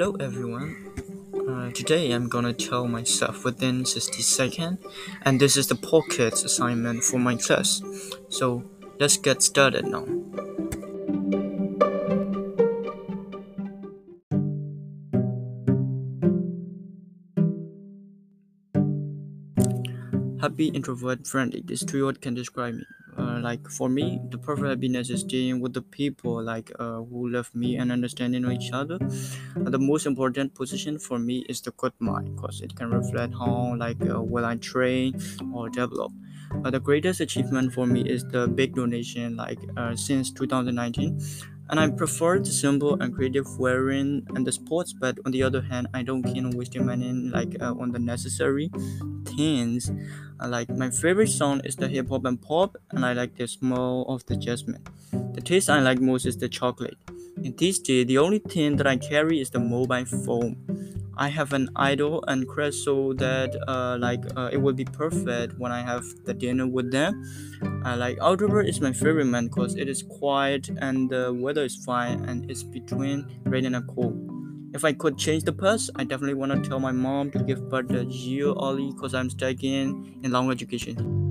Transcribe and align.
Hello 0.00 0.16
everyone. 0.18 0.76
Uh, 1.46 1.70
today 1.72 2.12
I'm 2.12 2.26
gonna 2.26 2.54
tell 2.54 2.88
myself 2.88 3.44
within 3.44 3.84
60 3.84 4.22
seconds, 4.22 4.78
and 5.26 5.38
this 5.38 5.58
is 5.58 5.66
the 5.66 5.74
podcast 5.74 6.42
assignment 6.42 7.04
for 7.04 7.18
my 7.18 7.36
class. 7.36 7.82
So 8.30 8.64
let's 8.98 9.18
get 9.18 9.42
started 9.42 9.84
now. 9.84 10.06
Happy, 20.40 20.68
introvert, 20.68 21.26
friendly, 21.26 21.60
this 21.62 21.82
three 21.82 22.02
words 22.02 22.20
can 22.22 22.32
describe 22.32 22.72
me. 22.72 22.86
Uh, 23.16 23.40
like 23.42 23.68
for 23.68 23.88
me, 23.88 24.20
the 24.30 24.38
perfect 24.38 24.68
happiness 24.68 25.10
is 25.10 25.20
staying 25.20 25.60
with 25.60 25.72
the 25.74 25.82
people 25.82 26.42
like 26.42 26.70
uh, 26.78 26.98
who 27.02 27.28
love 27.28 27.54
me 27.54 27.76
and 27.76 27.90
understanding 27.92 28.50
each 28.50 28.70
other. 28.72 28.98
Uh, 29.56 29.70
the 29.70 29.78
most 29.78 30.06
important 30.06 30.54
position 30.54 30.98
for 30.98 31.18
me 31.18 31.44
is 31.48 31.60
the 31.60 31.72
good 31.72 31.92
mind, 31.98 32.36
cause 32.36 32.60
it 32.60 32.74
can 32.76 32.90
reflect 32.90 33.34
how 33.38 33.74
like 33.76 34.00
uh, 34.08 34.22
well 34.22 34.44
I 34.44 34.56
train 34.56 35.14
or 35.52 35.68
develop. 35.70 36.12
Uh, 36.64 36.70
the 36.70 36.80
greatest 36.80 37.20
achievement 37.20 37.72
for 37.72 37.86
me 37.86 38.02
is 38.08 38.24
the 38.24 38.48
big 38.48 38.74
donation 38.74 39.36
like 39.36 39.60
since 39.94 40.30
2019 40.32 41.18
and 41.70 41.80
I 41.80 41.88
prefer 41.88 42.38
the 42.38 42.50
simple 42.50 43.00
and 43.00 43.14
creative 43.14 43.46
wearing 43.58 44.26
and 44.34 44.46
the 44.46 44.52
sports. 44.52 44.92
But 44.92 45.18
on 45.24 45.32
the 45.32 45.42
other 45.42 45.62
hand, 45.62 45.88
I 45.94 46.02
don't 46.02 46.22
keen 46.22 46.44
on 46.44 46.56
wasting 46.56 46.84
money 46.84 47.12
like 47.12 47.56
uh, 47.60 47.74
on 47.78 47.92
the 47.92 47.98
necessary 47.98 48.70
things. 49.24 49.90
Like 50.44 50.68
my 50.70 50.90
favorite 50.90 51.28
song 51.28 51.60
is 51.64 51.76
the 51.76 51.88
hip 51.88 52.08
hop 52.08 52.24
and 52.24 52.40
pop, 52.40 52.76
and 52.90 53.04
I 53.04 53.12
like 53.12 53.36
the 53.36 53.46
smell 53.46 54.04
of 54.08 54.26
the 54.26 54.36
jasmine. 54.36 54.84
The 55.12 55.40
taste 55.40 55.70
I 55.70 55.80
like 55.80 56.00
most 56.00 56.26
is 56.26 56.36
the 56.38 56.48
chocolate. 56.48 56.98
In 57.42 57.54
this 57.56 57.78
day, 57.78 58.04
the 58.04 58.18
only 58.18 58.38
thing 58.38 58.76
that 58.76 58.86
I 58.86 58.96
carry 58.96 59.40
is 59.40 59.50
the 59.50 59.60
mobile 59.60 60.04
phone. 60.04 60.56
I 61.20 61.28
have 61.28 61.52
an 61.52 61.68
idol 61.76 62.24
and 62.28 62.48
crest 62.48 62.82
so 62.82 63.12
that 63.18 63.54
uh, 63.68 63.98
like 64.00 64.24
uh, 64.36 64.48
it 64.50 64.56
will 64.56 64.72
be 64.72 64.86
perfect 64.86 65.58
when 65.58 65.70
I 65.70 65.82
have 65.82 66.02
the 66.24 66.32
dinner 66.32 66.66
with 66.66 66.90
them. 66.90 67.22
Uh, 67.84 67.94
like 67.98 68.18
outdoor 68.22 68.62
is 68.62 68.80
my 68.80 68.94
favorite 68.94 69.26
man 69.26 69.48
because 69.48 69.76
it 69.76 69.86
is 69.86 70.02
quiet 70.02 70.70
and 70.80 71.10
the 71.10 71.32
weather 71.34 71.64
is 71.64 71.76
fine 71.76 72.24
and 72.24 72.50
it's 72.50 72.62
between 72.62 73.26
rain 73.44 73.66
and 73.66 73.86
cold. 73.86 74.16
If 74.72 74.82
I 74.82 74.94
could 74.94 75.18
change 75.18 75.44
the 75.44 75.52
past, 75.52 75.90
I 75.96 76.04
definitely 76.04 76.34
want 76.34 76.52
to 76.52 76.66
tell 76.66 76.80
my 76.80 76.92
mom 76.92 77.30
to 77.32 77.38
give 77.40 77.68
birth 77.68 77.90
a 77.90 78.06
year 78.06 78.48
early 78.48 78.90
because 78.90 79.12
I'm 79.14 79.28
studying 79.28 80.20
in 80.22 80.30
long 80.30 80.50
education. 80.50 81.29